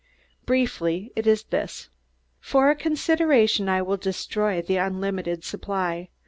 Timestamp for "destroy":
3.97-4.59